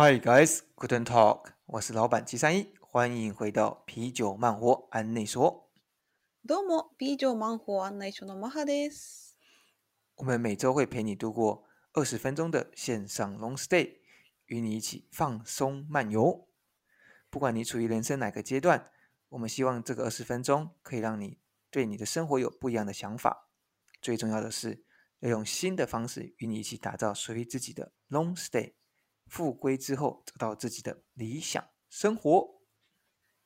[0.00, 5.68] Hi guys, guten Tag，我是老板七三一，欢迎回到啤酒慢活案内说。
[6.46, 9.34] どうも、B 城マンホー案内所のマハです。
[10.14, 11.64] 我们每周会陪你度过
[11.94, 13.96] 二十分钟的线上 long stay，
[14.46, 16.46] 与你一起放松漫游。
[17.28, 18.92] 不管你处于人生哪个阶段，
[19.30, 21.40] 我们希望这个二十分钟可以让你
[21.72, 23.48] 对你的生活有不一样的想法。
[24.00, 24.84] 最重要的是，
[25.18, 28.74] 要用新的方式与你一起打造属于自己的 long stay。
[29.33, 32.21] 复归之后，找到自己的理想生活。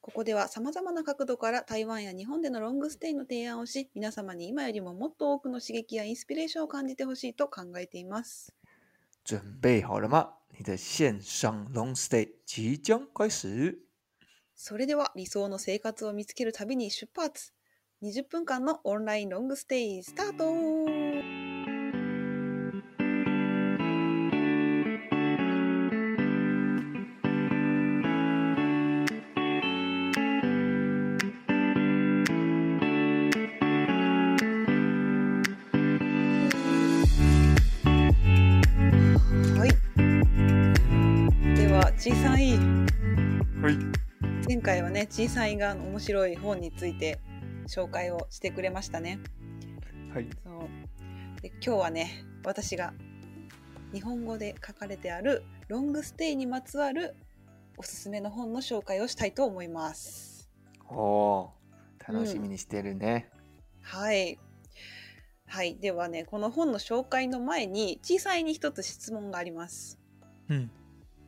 [0.02, 8.54] ここでは様々な角度から台湾や日本でのロングステイの提案をし、皆様に今よりももっと多くの刺激やインスピレーションを感じてほしいと考えています。
[9.24, 10.34] 准备好了吗？
[10.58, 13.80] 你的线上 long stay 即将开始。
[14.56, 17.54] それでは理想の生活を見つける旅に出発
[18.02, 21.47] !20 分間のオンラインロングステイスタート
[44.88, 47.20] はね、小さいが面白い本について
[47.68, 49.20] 紹介をしてくれましたね。
[50.14, 50.30] はい。
[50.46, 52.94] そうで今日はね、私が
[53.92, 57.18] 日本語で書かれてあるロングステイにまつわる
[57.76, 60.50] おすすめの本の紹介をしたいと思います。
[60.90, 63.30] おー、楽しみにしてるね。
[63.82, 64.40] はい。
[65.48, 65.76] はい。
[65.76, 70.00] ではね、この本の紹介の前に、小さいに一つ質問があります。
[70.48, 70.72] うん。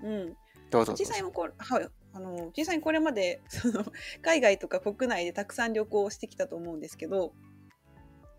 [0.02, 0.38] うん。
[0.70, 1.90] どうぞどうぞ小さいもこれ、はい。
[2.14, 3.86] あの、小さいこれまで、 その、
[4.22, 7.34] 海外とか国内でたくさん旅行をしてきたと思うんですけど、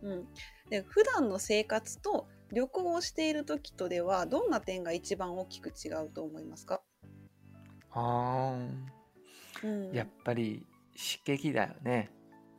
[0.02, 0.28] うん。
[0.68, 6.82] で、普段の生活と旅行をしている時とでは、どんな点が一番大きく違うと思いますか？
[7.92, 8.56] あ
[9.62, 12.10] うんー、やっぱり刺激だよね。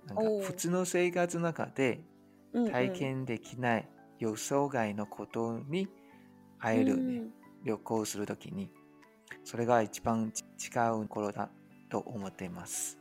[0.08, 2.04] なんか普通の生活の中で
[2.54, 3.90] うんうん体験できない
[4.20, 5.88] 予想外のことに
[6.60, 7.24] 会えるね。
[7.64, 8.72] 旅行するときに。
[9.44, 11.50] それが一番ち違う頃だ
[11.90, 12.98] と思っています。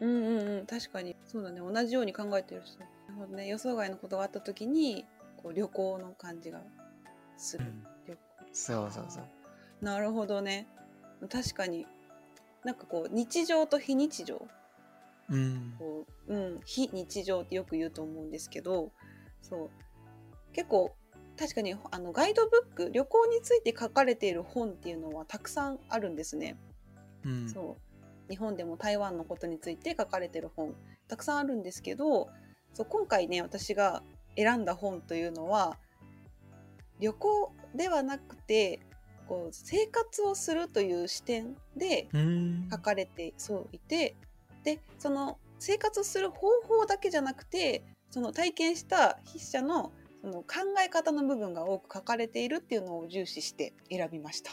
[0.00, 1.16] うんうんうんうん、確かに。
[1.24, 1.60] そうだね。
[1.60, 2.78] 同じように考えてる人。
[2.80, 3.46] なるほどね。
[3.46, 5.06] 予想外のことがあった時に、
[5.36, 6.62] こう旅行の感じが
[7.36, 7.64] する。
[8.06, 8.20] 旅行
[8.52, 9.24] そうそうそう。
[9.84, 10.66] なるほどね。
[11.30, 11.86] 確かに。
[12.64, 14.46] なんかこう、日常と非日常。
[15.30, 15.74] うん。
[15.78, 18.92] こう、うん、非日常ってよく言うと思うんですけど、
[19.40, 19.70] そう。
[20.52, 20.94] 結構、
[21.38, 26.56] 確かに、あの、ガイドブック、旅行について書かれている本っていうのはたくさんあるんですね。
[27.24, 27.48] うん。
[27.48, 27.76] そ
[28.28, 28.30] う。
[28.30, 30.74] 日本でも台湾のことについて書かれてる本、
[31.08, 32.28] たくさんあるんですけど、
[32.74, 34.02] そう、今回ね、私が
[34.36, 35.76] 選んだ本というのは、
[36.98, 38.80] 旅行ではなくて、
[39.28, 44.14] こう、生活をするという視点でうん書かれてそういて
[44.64, 49.92] でその生活する方法だけじゃなくてその体験した筆者の
[50.22, 50.46] その考
[50.84, 54.50] え方の部分が多く書かれているっていうのを重視して選びました。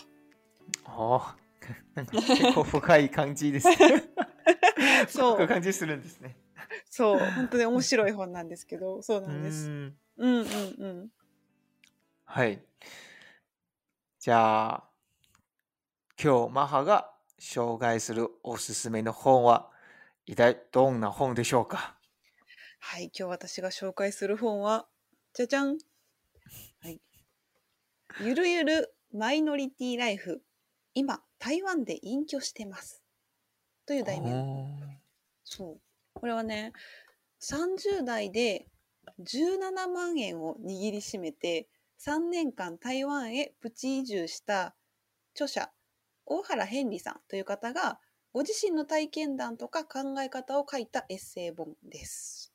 [0.86, 1.44] あー
[1.96, 3.68] なんか結構深い感じです。
[5.08, 6.36] そう感じするんですね。
[6.90, 9.70] そう本当に面白い本なんですけどそうなんです。
[9.70, 11.10] うんうんうんうん。
[12.26, 12.62] はい。
[14.20, 14.90] じゃあ、
[16.22, 19.70] 今日マハが紹介するおすすめの本は
[20.26, 21.98] 一体どんな本でしょうか？
[22.80, 24.88] はい今日私が紹介する本は
[25.34, 25.80] じゃじゃん。
[26.82, 27.02] はい。
[28.22, 30.44] ゆるゆるマイノリティライフ
[30.94, 33.02] 今台湾で隠居してます
[33.88, 35.02] という題名
[35.44, 35.82] そう。
[36.14, 36.72] これはね、
[37.42, 38.68] 30代で
[39.22, 41.68] 17万円を握りしめて、
[42.00, 44.76] 3年間台湾へプチ移住した
[45.34, 45.72] 著者、
[46.28, 48.00] 大原ヘンリさんという方が、
[48.34, 52.54] ご自身の体験談とか考え方を書いたエッセイ本です。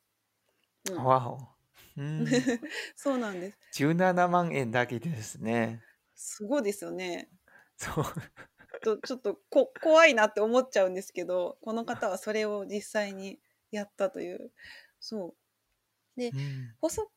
[0.88, 1.57] うんわお。
[1.98, 2.26] うん
[2.94, 3.58] そうなんです。
[3.72, 5.82] 17万円だけですね。
[6.14, 7.28] すごいですよね。
[7.76, 8.04] そう。
[8.82, 13.40] と ちょっとこ怖いなって思っちゃうんですけど、この方はそれを実際に
[13.70, 14.52] やったという。
[15.00, 16.22] そう。
[16.22, 17.08] うん補足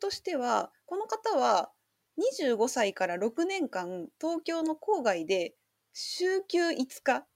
[0.00, 1.72] としてはこの方は
[2.16, 5.56] 25歳から6年間東京の郊外で
[5.92, 7.26] 週休5日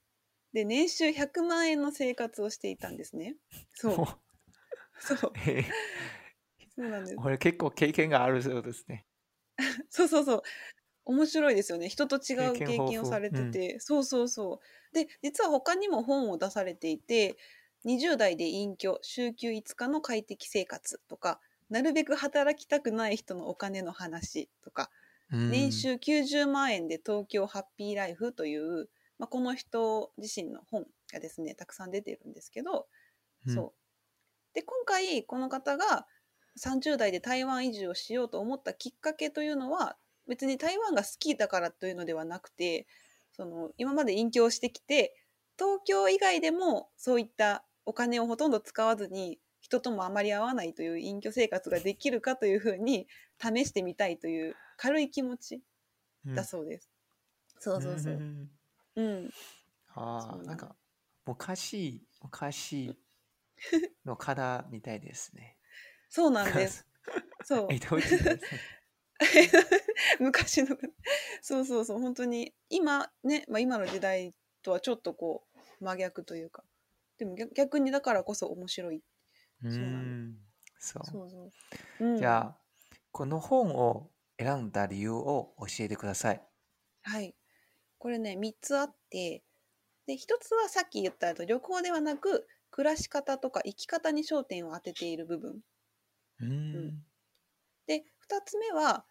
[0.53, 3.35] で年収100万円の生活をしていたんですね。
[3.73, 4.07] そうお
[4.99, 5.65] そう え
[6.79, 7.19] そうなんです。
[7.19, 7.21] ー。
[7.21, 9.05] これ結構経験があるそうですね。
[9.89, 10.41] そうそうそう。
[11.05, 11.89] 面白いですよね。
[11.89, 14.61] 人と違う経経験をされてて、そうそうそ
[14.93, 14.95] う。
[14.95, 17.37] で実は他にも本を出されていて
[17.83, 24.91] 20代で隠居週休5日の快適生活とかなるべく働きたくない人のお金の話とか
[25.31, 25.39] うん。
[25.47, 28.89] 年収90万円で東京ハッピーライフという、
[29.19, 32.87] まあ、この人自身の本がですねたくさん出てるんですけど、
[33.45, 33.53] うん。
[33.53, 33.79] そう。
[34.53, 36.07] で今回この方が
[36.55, 39.97] 30代で台湾移住をしようと思ったきっかけというのは
[40.27, 42.87] 別に台湾が好きだからというのではなくて
[43.31, 45.15] その今まで隠居してきて
[45.57, 53.07] 東京以外でもそういったお金をほとんど使わずに人ともあまり会わないという隠居生活ができるかというふうに
[53.41, 55.61] 試してみたいという軽い気持ち
[56.25, 56.89] うんだそうです。
[57.59, 58.17] そうそうそうう。
[58.17, 58.49] ん
[58.95, 59.29] うん。
[59.95, 60.75] ああ、そうなのなんか
[61.25, 62.95] 昔、昔
[64.05, 65.58] の 方みたいですね。
[66.09, 66.85] そうなんです。
[67.43, 67.67] そう。
[70.19, 70.77] 昔の
[71.41, 75.45] そうそうそう本当に今ね、まあ、今の時代とはちょっとこ
[75.81, 76.63] う真逆というか
[77.17, 79.03] でも逆逆にだからこそ面白い
[79.63, 80.37] うそうなのん。
[80.79, 81.05] そう。
[81.05, 81.51] そうそ
[81.99, 82.57] う、うん、じゃあ、
[83.11, 86.41] この本を選んだ理由を教えてください。
[87.01, 87.35] はい
[87.97, 89.43] これね3つあって
[90.05, 95.59] で1つはさっき言ったと旅行ではなく暮らし方とか生き方に焦点を当てている部分
[96.39, 97.03] うん。
[97.87, 99.05] で2つ目は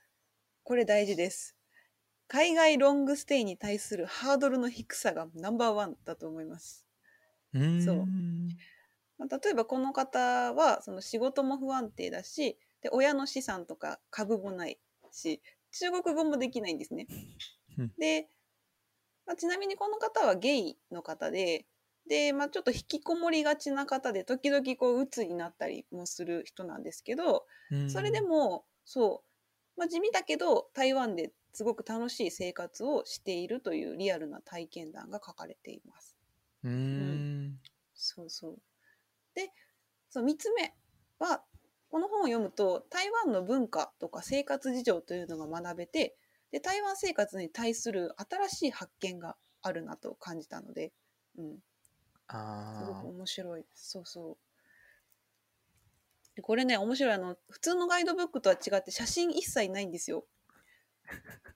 [0.64, 1.56] これ大事です
[2.28, 6.86] 海外ロングステイに対するハードルの低さがナンバーワンだと思います
[7.52, 7.62] うん。
[7.78, 8.18] そう
[9.18, 14.78] まあ、例えばこの方はその仕事も不安定だしで親の資産とか株もない
[15.10, 15.42] し
[15.72, 17.08] 中国語もできないんですね
[17.78, 17.92] うん。
[17.98, 18.28] で、
[19.26, 21.66] まあ、ちなみにこの方はゲイの方で
[22.08, 29.22] で、まあ、ちょっと引きこもりがちな方で時々こう鬱になったりもする人なんですけどうんそれで、もそ
[29.76, 36.16] う、まあ、地味だけど台湾ですごく楽しい生活をしているというリアルな体験談が書かれています。
[36.62, 37.58] うん。
[37.94, 38.58] そうそう。
[39.34, 39.50] で、
[40.08, 40.74] そう3つ目
[41.18, 41.42] は、
[41.90, 46.16] この本を読むと、台湾の文化とか生活事情というのが学べて、
[46.50, 50.92] で、台湾生活に対する新しい発見があるなと感じたので、
[51.36, 51.58] うん、
[52.30, 53.90] すごあく面白いです。
[53.90, 54.36] そうそう。
[56.36, 57.12] でこれね、面白い。
[57.14, 60.24] あの、普通のガイドブックとは違って写真一切ないんですよ。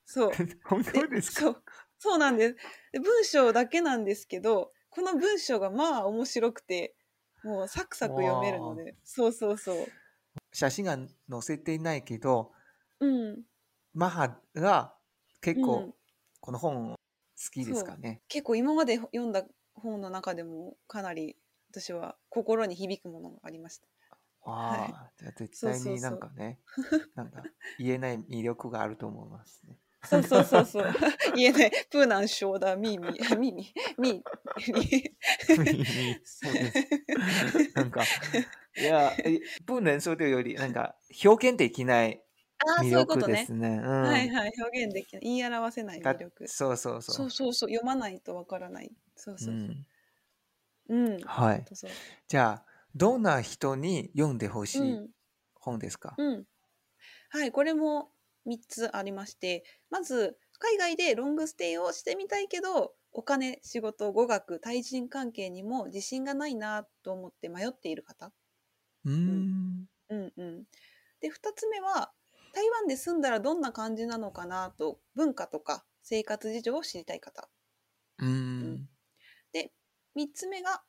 [0.04, 0.30] そう。
[0.32, 0.34] あ。
[0.68, 1.40] 本当ですか？
[1.40, 1.62] そう
[1.98, 2.56] そうなんです
[2.92, 6.96] で文章だけなんですけどこの文章がまあ面白くて
[7.44, 9.86] もうサクサク読めるのでそうそうそう
[10.52, 12.52] 写真が載せていないけど、
[12.98, 13.44] うん
[13.94, 14.96] マハが
[15.40, 15.94] 結構うん
[16.40, 16.96] この本好
[17.52, 18.20] きですかね？
[18.26, 21.36] 結構今まで読んだ本の中でもかなり
[21.70, 23.86] 私は心に響くものがありました。
[24.44, 25.84] わあ、じゃあ絶そうそうそう。
[25.84, 26.58] 対になんかね、
[27.14, 27.42] なんか
[27.78, 29.76] 言えない魅力があると思いますね。
[30.04, 30.92] そうそうそうそう。
[31.36, 31.72] 言えない。
[31.88, 33.38] プーナンショーダミーミー。
[33.38, 33.98] ミーミー。
[33.98, 36.20] ミー。
[36.24, 36.88] そうです。
[37.74, 38.02] なんか、
[38.76, 42.22] いや、え不能说というより、なんか表現できない
[42.66, 43.68] ああそう魅力ですね。
[43.68, 44.02] うん。
[44.02, 44.52] はいはい。
[44.58, 45.22] 表現できない。
[45.22, 46.48] 言い表せないだ魅力。
[46.48, 47.14] そうそうそう。
[47.16, 47.70] そうそうそう。
[47.70, 48.90] 読まないとわからない
[49.24, 49.86] そうそううそん、
[50.88, 51.68] ううんはい。
[51.68, 55.12] そうそうじゃあ、どんな人に読んでほしいうん
[55.54, 56.46] 本ですか、うん。
[57.30, 58.12] はい、これも
[58.46, 68.32] 3つありまして、まず、海外でロングステイをしてみたいけど、お金、仕事、語学、対人関係にも自信がないなと思って迷っている方。
[69.04, 69.86] うーん。
[70.10, 70.64] うんうん。
[71.20, 72.12] で、2つ目は、
[72.52, 77.48] 台湾で住んだらどんな感じなのかなと、文化とか生活事情を知りたい方。
[78.18, 78.91] うーん。
[80.14, 80.82] 3つ目が、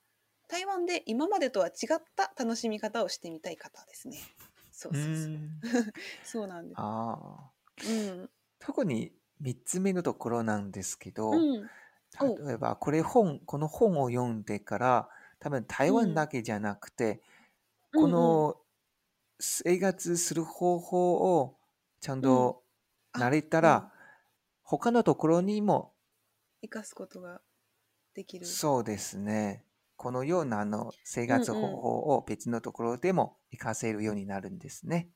[0.48, 4.18] 台湾で今までとは違った楽しみ方をしてみたい方ですね。
[4.72, 5.14] そううそうそう。
[5.14, 5.62] ーん
[6.24, 6.78] そうなんです。
[6.80, 7.52] ああ。
[7.88, 8.30] うん。
[8.60, 11.70] 特に3つ目のところなんですけど、うん。
[12.20, 17.22] お例えばこれ本この本を読んでから多分台湾だけじゃなくて、
[17.96, 18.58] この
[19.40, 21.58] 生活する方法を
[22.00, 22.64] ちゃんと
[23.16, 23.92] うん慣れたら、
[24.64, 25.94] 他のところにも
[26.62, 27.42] 生かすことが
[28.14, 28.60] できる。
[28.60, 29.66] そうですね
[29.98, 35.10] このようなあの生活方法を別のところでも活かせるようになるんですね。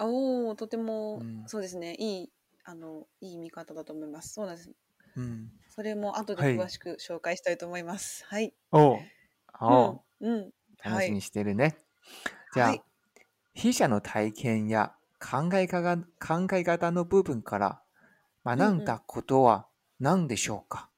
[0.00, 1.94] おお、とても、うんそうですね。
[1.98, 2.32] いい
[2.64, 4.32] あのいい見方だと思います。
[4.34, 4.72] そうなんです。
[5.16, 8.24] うん、それも後ではい詳しく紹介したいと思います。
[8.26, 8.54] はい。
[8.72, 9.12] おう
[9.60, 10.34] おううん。
[10.34, 10.50] うん。
[10.84, 11.78] 楽しみにしてるね。
[12.52, 12.84] じゃあ、はい
[13.56, 17.82] 筆者の体験や考え方考え方の部分から
[18.44, 19.68] 学んだことは
[20.00, 20.90] 何でしょうか、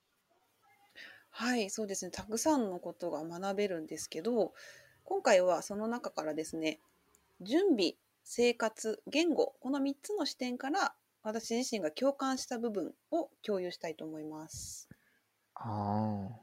[1.41, 2.11] はい、そうですね。
[2.11, 4.53] たくさんのことが学べるんですけど、
[5.05, 6.81] 今回はその中からですね、
[7.41, 7.95] 準備、
[8.25, 10.93] 生活、言語、この3つの視点から
[11.23, 14.87] 私自身が共感した部分を共有したいと思います。
[15.55, 16.41] ああ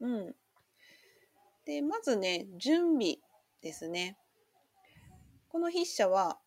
[0.00, 0.34] うん。
[1.66, 3.18] で、まずね、準備
[3.60, 4.16] ですね。
[5.50, 6.38] この筆者は、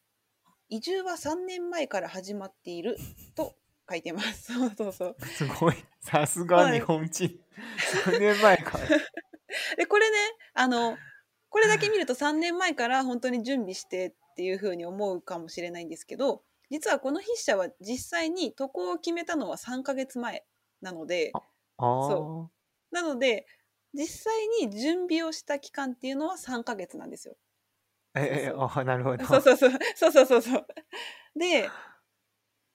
[0.69, 2.97] 移住は3年前から始まっている
[3.35, 3.53] と
[3.89, 4.53] 書いてます。
[4.53, 5.15] そうそうそう。
[5.25, 5.75] すごい。
[5.99, 7.39] さすが日本人。
[8.05, 8.87] 3年前から。
[9.77, 10.17] でこれね
[10.53, 10.97] あの
[11.49, 20.45] これだけ見ると3年前から本当に準備してっていうふうに思うかもしれないんですけど実はこの筆者は実際に渡航を決めたのは3ヶ月前
[20.81, 21.43] なのでああ。
[21.77, 22.51] そ
[22.91, 23.47] なので
[23.93, 27.35] 実際に準備をした期間っていうのは3ヶ月なんですよ。
[28.15, 29.25] ええ、あなるほど。
[29.25, 30.67] そうそうそうそうそうそうそう。
[31.35, 31.69] で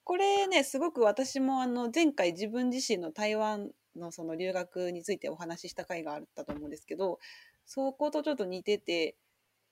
[0.05, 7.19] これねすごく私もあの前回自分自身の台湾のその留学についてお話しした回があったと思うんですけど
[7.65, 9.17] そことちょっと似てて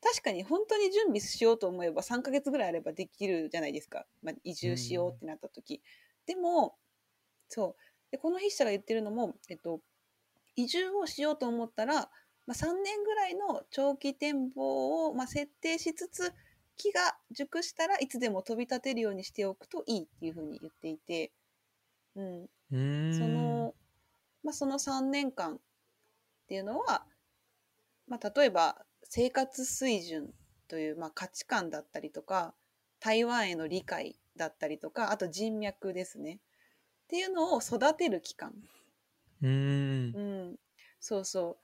[0.02, 5.82] 確かに本当に準備しようと思えば3ヶ月ぐらいあればできるじゃないですか、まあ、移住しようってなった時。
[6.26, 6.76] でも
[7.48, 7.82] そう。
[8.10, 9.80] でこの筆者が言ってるのも、えっと、
[10.56, 12.08] 移住をしようと思ったら、ま
[12.48, 16.32] あ、3年ぐらいの長期展望を、まあ、設定しつつ
[16.80, 21.30] 木が熟したらいつでも飛び立てるようにしておくといいっていうふうに言っていて、
[22.16, 23.14] うん、うーん。
[23.18, 23.74] その、
[24.42, 25.58] まあ、その3年間っ
[26.48, 27.04] ていうのは、
[28.08, 30.32] まあ、例えば生活水準
[30.68, 32.54] という、まあ、価値観だったりとか
[32.98, 38.54] 台湾への理解だったりとかあと人脈ですねっていうのを育てる期間
[39.42, 40.18] うーんう。
[40.52, 40.56] ん、
[40.98, 41.58] そうそ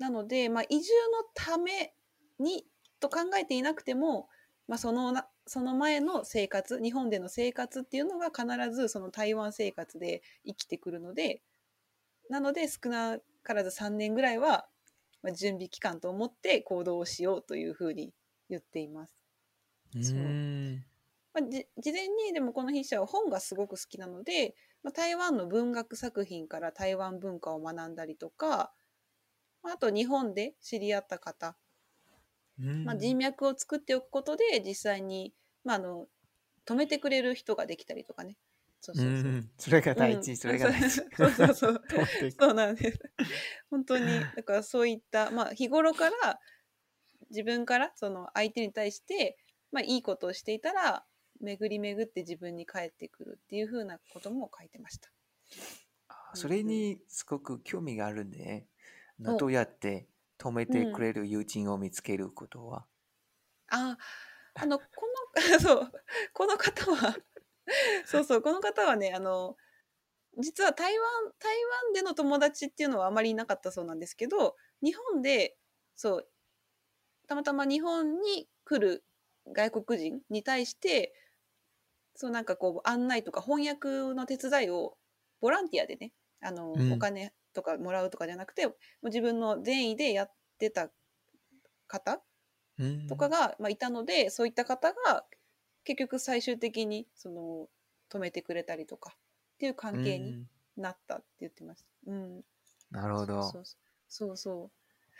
[0.00, 0.02] う。
[0.02, 1.92] なので、まあ、移住のため
[2.38, 2.64] に
[3.00, 4.28] と考えていなくても、
[4.68, 11.42] まあ、そのなその前の生活日本での生活っていうのが必ずその台湾生活で生きてくるので
[12.28, 14.68] なので少なからず3年ぐらいは、
[15.22, 18.12] まあ、準備期間と思って行動をしようというふうに
[18.50, 19.16] 言っています。
[19.96, 20.18] うそう。
[21.34, 28.72] まあ、じ事前にでもこの筆者は本がすごく好きなので、まあ、台湾の文学作品から台湾文化を学んだりとか、
[29.62, 31.56] まあ、あと日本で知り合った方、
[32.58, 35.32] まあ、人脈を作っておくことで実際に、
[35.64, 36.06] まあ、あの
[36.66, 38.36] 止めてくれる人ができたりとかね。
[38.80, 39.30] そううそうそう。
[39.32, 39.50] ん。
[39.58, 40.90] それが大事、うんそれが大事。
[40.90, 41.82] そう
[42.38, 42.98] そうなんです。
[43.70, 46.40] 本当にだからそういった、まあ、日頃から
[47.30, 49.36] 自分からその相手に対して、
[49.72, 51.04] まあ、いいことをしていたら
[51.40, 55.10] 巡り巡って自分に返ってくるっていうふうなことも書いてました。
[56.08, 58.66] あそれにすごく興味があるんで、
[59.20, 60.06] あのおどうやって
[60.38, 62.86] 止めてくれる友人を見つけることは？
[63.70, 63.98] あ
[64.54, 64.84] あのこ
[65.36, 65.92] の そう
[66.32, 67.16] この方は
[68.06, 69.56] そうそうこの方はねあの
[70.38, 75.56] 実は台湾台湾での友達っていうのはあまりいなかったそうなんですけど日本で
[75.96, 76.30] そう
[77.26, 79.04] たまたま日本に来る
[79.46, 81.14] 外国人に対して
[82.14, 84.96] そうなんかこう案内とか翻訳の手伝いを
[85.40, 90.90] ボランティアでねあの、うんお金とかもらうとかじゃなくてもう自分の善意でやってた
[91.86, 92.22] 方
[92.78, 92.98] うん。
[93.08, 95.26] とかが、まあ、いたのでそういった方が
[95.84, 97.68] 結局最終的にその
[98.10, 99.20] 止めてくれたりとかっ
[99.58, 100.48] ていう関係にうん。
[100.76, 101.88] なったって言ってました。
[102.06, 102.44] うん、
[102.90, 103.56] なるほど。
[104.08, 104.77] そうそう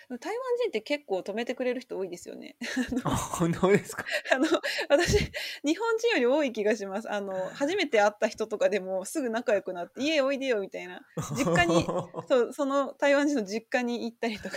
[0.09, 2.57] 台湾人って結構止めてくれる人多いですよね。
[3.05, 4.05] あ本当ですか？
[4.33, 4.47] あの
[4.89, 5.19] 私
[5.65, 7.11] 日本人より多い気がします。
[7.13, 11.01] あの初めて会った人とかでもすぐ仲良くなって家おいでよみたいな
[11.37, 11.85] 実家に
[12.29, 14.57] そうその台湾人の実家に行ったりとか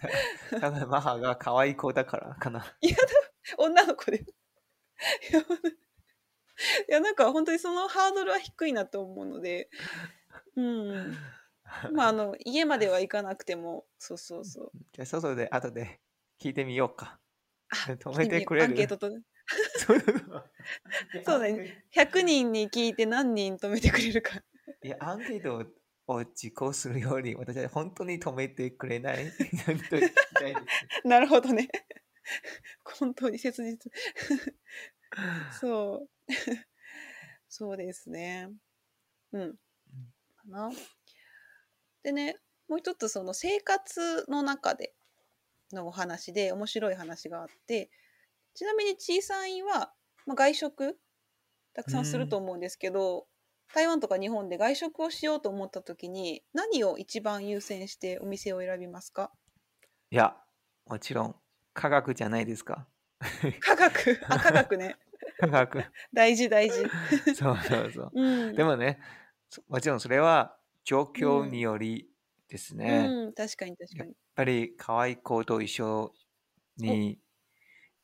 [0.60, 2.76] 多分マハが可愛い子だからかな。
[3.58, 4.18] 女の子で。
[4.18, 5.44] いやい
[6.88, 9.68] やなんか本当にそのハードルは低いなと思うので、
[10.56, 11.16] うん、
[11.92, 14.72] まああの家までは行かなくてもそうそうそう。
[14.92, 16.00] じゃあ外で後で
[16.40, 17.18] 聞いてみようか。
[17.68, 18.66] あ 止めてくれる？
[18.66, 19.10] アンケートと
[19.78, 20.00] そう。
[21.24, 21.84] そうだね。
[21.94, 24.42] 100人に聞いて何人止めてくれるか。
[24.82, 25.66] いや、アンケート
[26.08, 29.32] を実行するより、私は本当に止めてくれない？
[31.04, 31.68] なるほどね。
[32.84, 33.92] 本当に切実。
[35.60, 36.32] そう。
[37.48, 38.50] そうですね。
[39.32, 39.52] うん。
[39.54, 39.58] か
[40.48, 40.70] な
[42.06, 42.36] でね
[42.68, 44.94] もう一つその生活の中で
[45.72, 47.90] のお話で面白い話があって
[48.54, 49.92] ちなみに小さいは、
[50.24, 50.98] まあ、外食
[51.74, 53.26] たくさんすると思うんですけど、
[53.74, 59.30] 台湾とか日本で外食をしようと思った時に何を一番優先してお店を選びますか？
[60.10, 60.36] いや、
[60.86, 61.36] もちろん、
[61.74, 62.86] 科学じゃないですか。
[63.60, 64.20] 科学？
[64.30, 64.96] あ科学ね
[65.38, 65.84] 科学。
[66.14, 66.76] 大事大事
[67.34, 68.10] そうそうそう。
[68.14, 68.98] うんでもね、
[69.50, 72.08] そもちろんそれは状況により
[72.48, 72.86] ですね。
[72.86, 74.14] やっうん確かに確かに。
[74.36, 76.12] ぱり可愛い子と一緒
[76.76, 77.18] に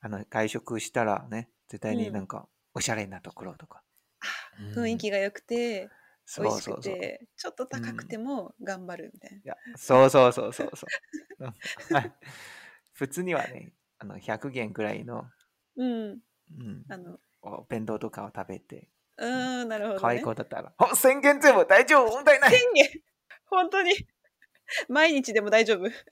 [0.00, 3.82] あの外食したらね、絶対になんかおしゃれなところとか。
[4.74, 5.88] 雰囲気が良くて
[6.26, 6.72] そ美味しくう。
[6.74, 6.96] そうそう。
[7.36, 11.44] ちょっと高くても頑張るみたいな、や、そうそうそうそうそう。
[11.90, 12.12] は い
[12.92, 15.24] 普通にはね、あの100元ぐらいの、
[15.76, 16.20] うん。
[16.58, 20.00] うん、あのお弁当とかを食べて、うーん、なるほど、ね。
[20.00, 22.10] 可愛い子だったら、お 宣言全部大丈夫？
[22.12, 22.88] 問題ない宣言？
[23.46, 23.92] 本当に？
[24.88, 25.88] 毎日でも大丈夫？
[25.90, 26.04] す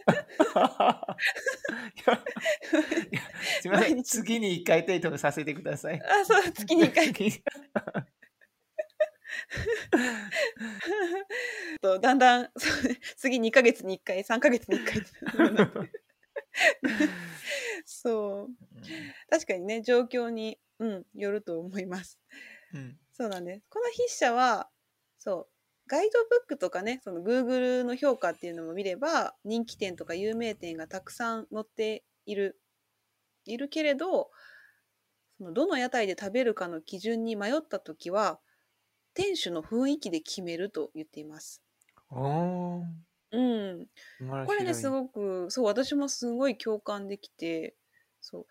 [3.65, 6.01] みません、毎日次に一回デートさせてください。
[6.03, 7.13] あ、そう、月に1回。
[7.13, 7.33] 回。
[11.81, 12.51] とだんだん
[13.17, 15.03] 次2ヶ月に1回、3ヶ月に1回。
[17.87, 18.49] そう。
[19.31, 22.19] 確かにね、状況に、うん、よると思います。
[22.73, 23.67] うんそうなんです。
[23.71, 24.71] この筆者は、
[25.19, 25.53] そう、
[25.89, 32.61] ガイドブックとかね、その Google の評価っていうのも見れば、人気店とか有名店がたくさん載っている、
[33.47, 34.31] いるけれど、
[35.39, 38.41] そのどの屋台で食べるかの基準に迷ったときは、
[39.15, 41.63] 店主の雰囲気で決めると言っています。
[43.33, 43.41] う
[43.83, 43.89] ん。
[44.43, 47.77] これね、すごく、そう、私もすごい共感できて、
[48.21, 48.47] そう。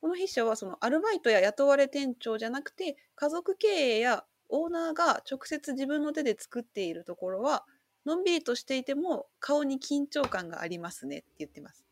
[0.00, 7.64] この筆者は、そのアルバイトや雇われ店長じゃなくて、家族経営やオーナーが直接自分の手で作っているところは、
[8.06, 11.84] のんびりとしていても顔に緊張感がありますねって言ってます。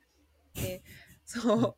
[0.54, 0.82] で、
[1.24, 1.76] そう。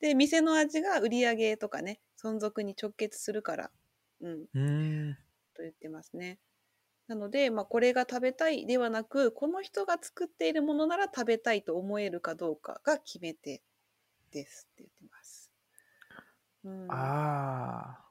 [0.00, 3.70] で、店の味が売り上げとかね、存続に直結するから、
[4.20, 5.16] うん、うーん。
[5.54, 6.38] と言ってますね。
[7.08, 13.62] なので、まあ、これが食べたいではなく、この人が作っているものなら食べたいと思えるかどうかが決め手
[14.30, 15.41] ですって言ってます。
[16.64, 18.02] うん、ああ。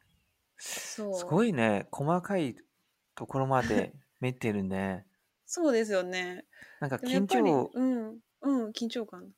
[0.57, 1.87] そうすごいね。
[1.91, 2.55] 細かい
[3.15, 5.05] ところまで見てるね。
[5.45, 6.45] そうですよね。
[6.79, 9.29] なんか緊張、うん、うん、緊張感。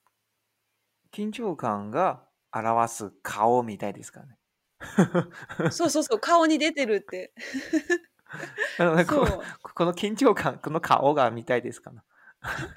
[1.12, 4.38] 緊張感が表す顔みたいですからね。
[5.72, 7.34] そうそうそう、顔に出てるって。
[8.80, 12.04] あのそうここの緊張感、この顔が見たいですかな。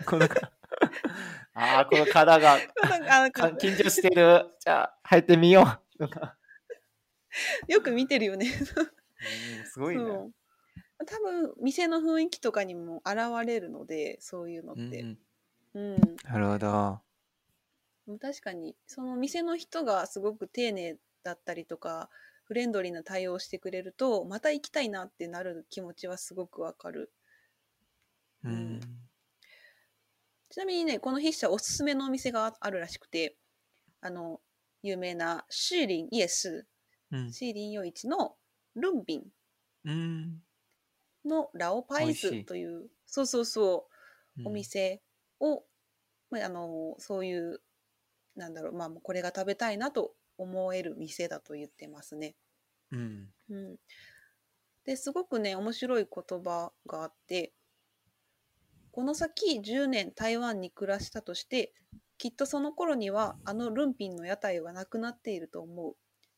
[0.06, 0.52] このか
[1.54, 4.46] ああ、この体が緊張してる。
[4.60, 5.85] じゃあ、入ってみよう。
[7.68, 8.46] よく見てるよね。
[9.20, 10.30] う んすごいね。
[11.06, 15.18] 多分店の雰囲気とかにも現れるのでそういうのっうんて、うん
[15.74, 17.00] うん、なるほど。
[18.20, 22.08] 確かにその店の人がすごく丁寧だったりとか
[22.44, 27.12] フレンドリーな対応をしてくれるとまた行きたいなってなる気持ちはすごくわかる
[28.44, 28.80] うん。
[30.50, 33.36] ちなみにねこの筆者おすすめのお店があるらしくて
[34.00, 34.40] あの
[34.86, 36.66] 有名なシーリンイエス
[37.10, 37.32] うん。
[37.32, 38.36] シーリン夜市の
[38.74, 39.22] ルンビン
[39.84, 40.42] うん。
[41.24, 43.88] のラオパイズというそうそうそ
[44.38, 45.02] ううんお店
[45.40, 45.64] を、
[46.30, 47.60] まあ、あのそういう
[48.36, 52.34] なんだろうまあこれが食べたいなと思える店だと言ってますね。
[52.92, 53.28] うん。
[53.48, 53.76] うん、
[54.84, 57.52] ですごくね面白い言葉があって
[58.92, 61.74] この先10年台湾に暮らしたとして
[62.18, 65.96] きっとその頃にはあのルンピンの屋台はなくなっていると思う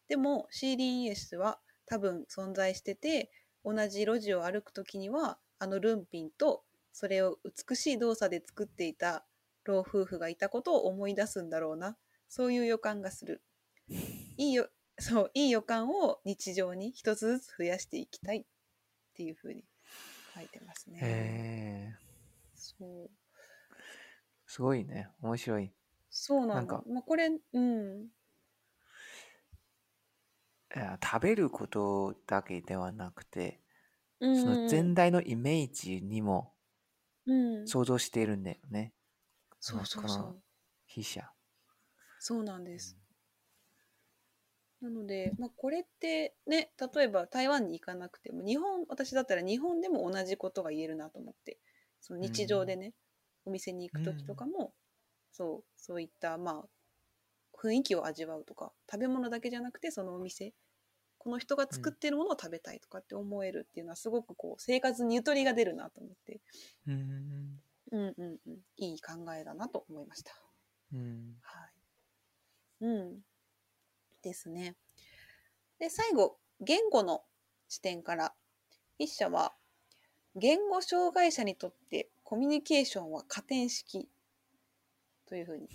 [0.08, 3.30] でもシーリンイエスは多分存在してて
[3.64, 9.24] 同じ路地を歩く時にはあのルンピンとそれを美しい動作で作っていた
[9.64, 11.96] 老夫婦がいたことを思い出すんだろうな
[12.28, 13.42] そういう予感がする
[14.36, 18.44] いいよそういい予感を日常に一つずつ増やしていきたいっ
[19.14, 19.64] ていうふうに
[20.34, 20.98] 書いてますね。
[21.02, 22.08] へえ。
[22.54, 23.10] そう
[24.48, 25.08] すごいね。
[25.20, 25.72] 面白い。
[26.10, 26.54] そうなの。
[26.54, 28.08] なんかまあ、これ、うん。
[31.02, 33.60] 食べることだけではなくて、
[34.20, 36.52] うんその全体のイメージにも
[37.26, 38.94] うん、想像しているんだよね。
[39.60, 40.42] そうそうこのそう。
[40.88, 41.30] 筆者。
[42.18, 42.96] そうなんです。
[44.80, 51.58] なので、まあ、これってね、例えば台湾に行かなくても、日本、私だったら日本でも同じことが言えるなと思って、
[52.00, 52.94] その日常でね、
[53.48, 54.74] お店に行く時とかも、
[55.32, 56.68] そう、そういった、まあ、
[57.58, 60.54] 雰囲気を味わうとか、食べ物だけじゃなくて、そのお店、
[61.18, 66.40] この人が作ってるものを食べたいとかって思えるっていうのは、すごくこう、生活にゆとりが出るなと思って、
[66.86, 67.62] うん。
[67.90, 70.32] うんうんうん、いい考えだなと思いました。
[70.92, 71.42] うん。
[71.42, 71.72] はい。
[72.80, 73.22] うん。
[74.22, 74.76] ですね。
[75.78, 77.24] で、最後、言語の
[77.68, 78.34] 視点から、
[78.98, 79.54] 筆者は、
[80.36, 84.06] 言語障害者にとってコミュニケーションは加点式
[85.26, 85.66] というふうに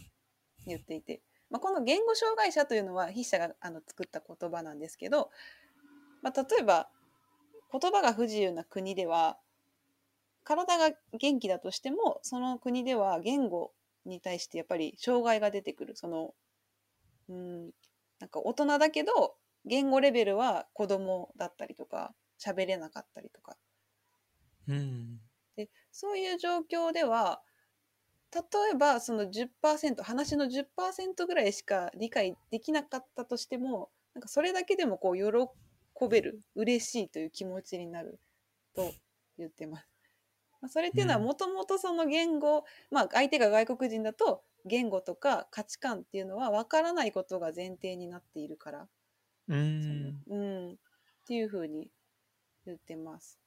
[0.68, 5.32] 言っていて、まあ、この言語障害者というのは筆者があの作った言葉なんですけど、
[6.22, 6.90] まあ、例えば
[7.72, 9.40] 言葉が不自由な国では
[10.44, 13.72] 体が元気だとしてもその国では言語
[14.06, 16.36] に対してやっぱり障害が出てくるその
[17.30, 17.72] うん
[18.20, 19.34] なんか大人だけど
[19.66, 23.58] 言語レベルは子供だったりとか喋れなかったりとか
[24.68, 25.23] うん。
[25.56, 27.42] でそういう状況では
[28.34, 28.42] 例
[28.74, 38.20] えばその10%話の10%ぐらいしか理解できなかったとしてもなんかそれだけでもこう喜べる嬉しいという気持ちになる
[38.76, 38.98] と
[39.38, 39.88] 言ってます。
[40.62, 48.90] まあ、それっていうのはうんもともとその言語、まあ相手が外国人だと言語とか価値観っていうのは分からないことが前提になっているから、
[49.48, 50.24] うそん。
[50.30, 50.78] のうん、っ
[51.28, 51.92] ていうふうに
[52.66, 53.40] 言ってます。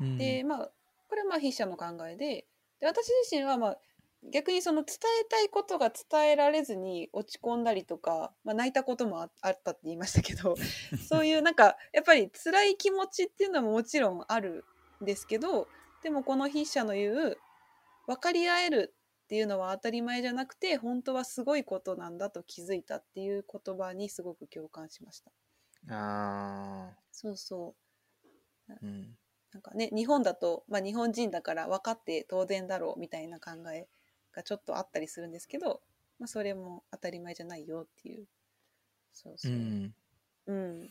[0.00, 0.72] うんでまあ
[1.08, 2.46] これはまあ筆者の考えで
[2.80, 3.78] で私自身はまあ
[4.32, 10.56] 逆にその伝えたいことが伝えられずに落ち込んだりとか、まあ、泣いたこともああったって言いましたけど
[11.08, 14.64] そういうなんかやっぱり辛い気持ちっていうのももちろんある
[15.02, 15.68] んですけど
[16.02, 17.38] でもこの筆者の言う
[18.06, 25.32] 分かり合えるっていうのは当たり前じゃなくて本当はすごいことなんだと気づいたっていう言葉にすごく共感しました。
[25.88, 27.74] あそうそ
[28.68, 29.18] うーうん。
[29.52, 33.88] なんかね、日本だと、まあ、日本人だから分かって当然だろうみたいな考え
[34.32, 35.80] がちょっとあったりするんですけど、
[36.18, 38.26] まあ、それも当たり前じゃないよっていう。
[39.12, 39.52] そううそう。
[39.52, 39.94] ん。
[40.46, 40.90] うん。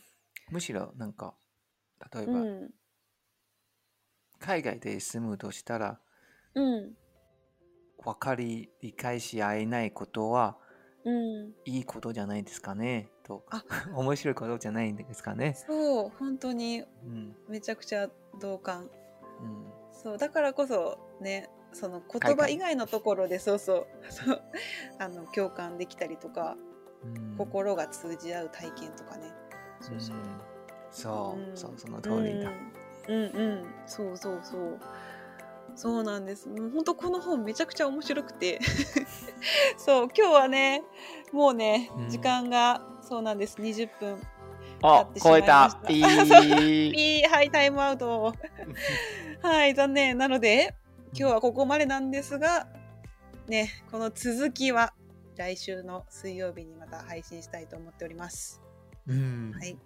[0.50, 1.34] むしろなんか
[2.12, 2.70] 例えばうん。
[4.38, 6.00] 海外で住むとしたら
[6.54, 6.96] うん。
[7.98, 10.58] 分かり理解し合えないことは
[11.06, 11.54] うん。
[11.64, 13.08] いいことじゃないですかね。
[13.22, 13.64] とあ。
[13.94, 15.54] 面白いことじゃないんですかね。
[15.54, 16.80] そう、本当に。
[16.80, 17.36] うん。
[17.48, 18.90] めちゃくちゃ同感。
[19.40, 19.72] うん。
[19.92, 24.42] そう、だからこそね、その言葉以外のところでそうそう、 そう。
[24.98, 26.56] あの共感できたりとか、
[27.04, 27.36] うん。
[27.38, 29.32] 心が通じ合う体験とかね。
[29.80, 30.16] そうそう。
[30.16, 30.40] うん。
[30.90, 31.56] そう、うん。
[31.56, 32.50] そうその通りだ。
[33.08, 33.74] うん、うんうん。
[33.86, 34.80] そうそうそう
[35.76, 36.48] そうなんです。
[36.48, 38.58] もう本当この本めちゃくちゃ面白くて。
[39.76, 40.82] そう今日はね
[41.32, 42.08] もうねうん。
[42.08, 43.58] 時間が、そうなんです。
[43.58, 44.18] 20分
[44.82, 45.80] あってしまいました。
[45.86, 46.92] ピー。
[46.92, 48.34] ピーはいタイムアウト。
[49.42, 50.16] はい残念。
[50.16, 50.74] なので
[51.12, 52.66] 今日はここまでなんですが
[53.46, 54.94] ねこの続きは
[55.36, 58.62] 来週の水曜日にまた配信したいと思っております。
[59.06, 59.52] うん。
[59.54, 59.76] はい。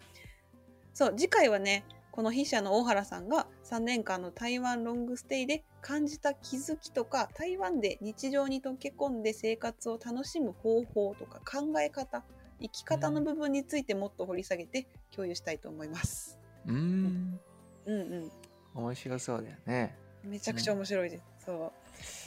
[0.95, 1.85] そう、次回はね、
[2.21, 12.23] この筆者の大原さんが3年間の台湾ロングステイで感じた気づきとか、台湾で日常に溶け込んで生活を楽しむ方法とか考え方、
[12.61, 16.39] 生き方の部分についてもっと掘り下げて共有したいと思います。
[16.67, 17.41] うん
[17.87, 18.31] うんうん。
[18.75, 19.97] 面白そうだよね。
[20.23, 21.25] めちゃくちゃ面白いです。
[21.47, 21.73] そ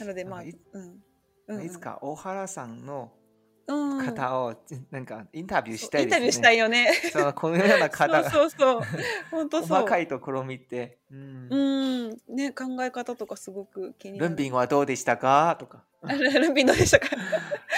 [0.00, 0.48] なのでまあ、うん。
[1.46, 3.23] うんうんいつか大原さんのうん、
[3.66, 4.54] 方を
[4.90, 6.18] なんかインタビューしたいですね。
[6.18, 6.92] インタビューしたいよね。
[7.12, 8.82] そうこのような方がそうそうそう。
[9.30, 9.68] 本当そう。
[9.68, 11.56] 細かいところを見て、うんう
[12.10, 12.36] ん。
[12.36, 14.18] ね、考え方とかすごく気に。
[14.18, 15.56] ルンビンはどうでしたか？
[15.58, 17.08] とか、あルルンビンどうでしたか？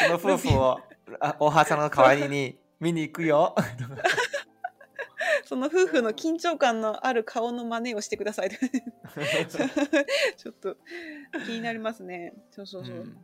[0.04, 0.80] その夫婦を
[1.20, 3.54] あ大原さんの代わりに見に行くよ。
[5.44, 8.50] その夫婦の緊張感のある顔の真似をしてください。
[10.36, 10.76] ちょっと
[11.46, 12.32] 気になりますね。
[12.50, 12.96] そうそうそう。
[12.96, 13.16] うん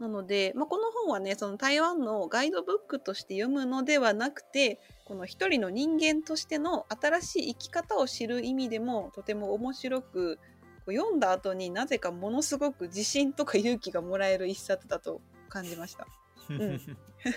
[0.00, 10.38] なので、まあ、この本はね、その台湾のガイドブックとして読むのではなくて、この一人の人間としての新しい生き方を知る意味でもとても面白く、
[10.86, 16.06] 読んだ後になぜかものすごく自信とか勇気がもらえる一冊だと感じました。
[16.52, 16.80] ん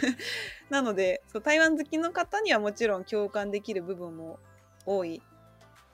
[0.69, 4.39] なのでそう台湾好きの方にはもちろん共感できる部分も
[4.85, 5.21] 多い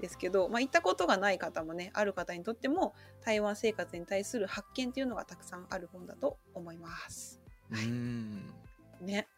[0.03, 7.41] ですけど、まあ、行ったことがない方もねある方にとっても台湾生活に対する発見っていうのがたくさんある本だと思います。
[7.71, 8.53] うん
[8.99, 9.29] ね。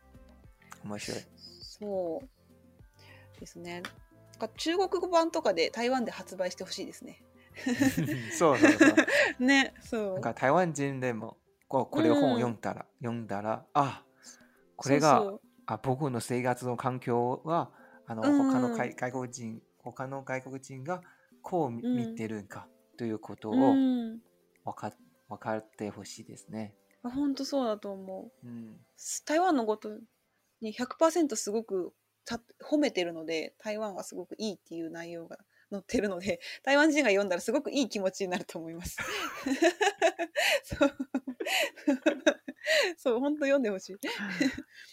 [0.84, 1.22] 面白い。
[1.38, 2.20] そ
[3.38, 3.84] うですね。
[4.58, 7.22] 中国語版とかで台湾で発売してほしいですね。
[8.36, 8.96] そうそうそう。
[9.46, 10.14] ね、そう。
[10.14, 14.04] なんか台湾人でもこうこれを本を読んだら、読んだらあ
[14.76, 15.32] これが
[15.68, 17.70] あ僕の生活の環境は
[18.08, 21.02] あの、うん他の外外国人他の外国人が
[21.42, 22.68] こう見,、てるんか
[22.98, 24.20] ということをうん、
[24.64, 24.92] 分か
[25.30, 26.76] 分かってほしいですね。
[27.04, 28.48] 本当そうだと思う。
[28.48, 28.78] うん、
[29.26, 29.90] 台湾のこと
[30.62, 31.94] に100%すごく
[32.26, 35.38] た褒めてるので台湾はすごくいいっていう内容が
[35.72, 38.98] 載ってるので 台湾人が読んだらすごくいい気持ちになると思います。
[40.64, 40.92] そう
[42.98, 43.94] そう本当読んでほしい。
[43.94, 44.00] う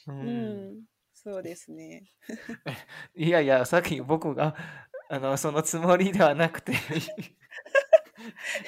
[0.09, 0.85] うんん、
[1.25, 2.11] そうですね。
[3.15, 4.57] いやいやさっき僕が
[5.09, 6.73] あのそのつもりではなくて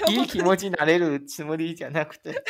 [0.09, 2.45] いい気持ちになれるつもりじゃなくて。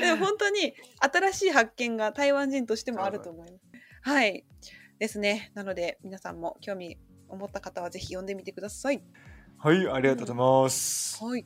[0.00, 3.64] でも本当に新しい発見が台湾人としてもあると思います。
[4.02, 4.46] はい。
[4.98, 5.50] ですね。
[5.54, 9.02] なので皆さんも興味を持った方はぜひ読んでみてください。
[9.58, 11.24] はいありがとうございます。
[11.24, 11.44] はい。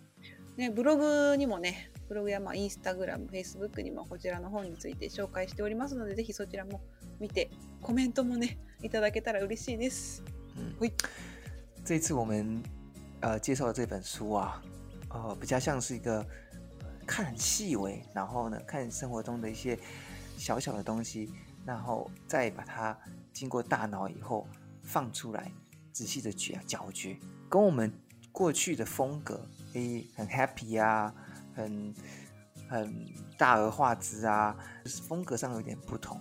[0.56, 6.82] ね、ブログにもね、ブログやまあインスタグラム、フェイスブックにもこちらの本について紹介しておりますので、ぜひそちらも
[7.19, 7.49] 見て、
[7.81, 10.23] コメントもね、いただけたら嬉しいです。
[10.57, 10.91] 嗯喂，
[11.83, 12.61] 这次我们
[13.21, 14.61] 呃介绍的这本书啊，
[15.09, 16.25] 呃，比较像是一个
[17.05, 19.77] 看很细微，然后呢看生活中的一些
[20.37, 21.31] 小小的东西，
[21.65, 22.97] 然后再把它
[23.33, 24.47] 经过大脑以后
[24.83, 25.51] 放出来，
[25.91, 27.91] 仔细的咀嚼嚼，跟我们
[28.31, 31.13] 过去的风格，诶，很 happy 啊，
[31.53, 31.93] 很
[32.69, 33.05] 很
[33.37, 36.19] 大而化之啊，就是风格上有点不同。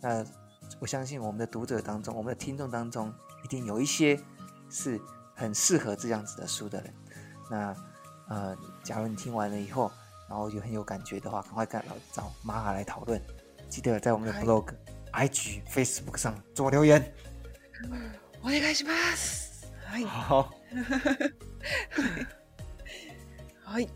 [0.00, 0.24] 那
[0.80, 3.12] 我相信我们的读者当中，我们的听众当中，
[3.44, 4.18] 一定有一些
[4.70, 5.00] 是
[5.34, 6.94] 很适合这样子的书的人。
[7.50, 7.76] 那
[8.28, 9.90] 呃，假如你听完了以后，
[10.28, 11.80] 然后有很有感觉的话，赶快跟
[12.12, 13.20] 找玛哈来讨论。
[13.68, 17.12] 记得在我们的 blog、IG、Facebook 上做留言。
[18.42, 19.66] お願いします。
[19.84, 20.04] はい。
[20.04, 20.50] 好，
[23.64, 23.88] はい。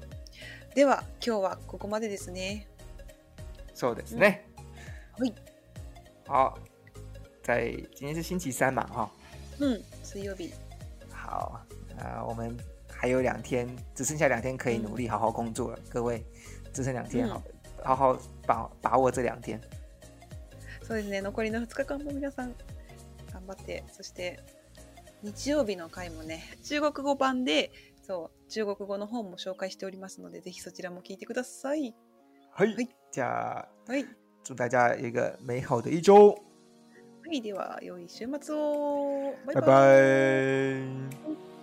[0.75, 2.67] では今日はここまでですね。
[3.75, 4.47] そうですね。
[5.19, 5.35] はい。
[6.27, 6.59] 好，
[7.43, 9.11] 在今天是星期三嘛，哈。
[9.59, 9.83] うん。
[10.05, 10.51] 水曜日。
[11.11, 11.61] 好，
[11.99, 12.57] 啊、我们
[12.89, 15.79] 还有两天，只剩下两天可以努力好好工作了。
[15.91, 16.25] 各位，
[16.73, 17.43] 只剩两天，好，
[17.83, 19.61] 好好把把握这两天。
[20.83, 21.21] そうですね。
[21.21, 22.55] 残りの2日間も皆さん
[23.33, 24.41] 頑張って、そして
[25.23, 27.71] 日曜日の回もね、中国語版で、
[28.03, 31.95] そう、中国語の本も紹介しておりますので、ぜひそちらも聞いてください。
[32.53, 34.05] 嘿嘿，じゃあはい。
[34.46, 36.30] 祝大家一个美好的一周。
[37.26, 39.34] はいでは良い週末を。
[39.48, 39.88] バイバ
[41.42, 41.55] イ。